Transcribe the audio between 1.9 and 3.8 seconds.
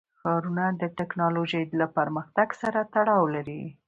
پرمختګ سره تړاو لري.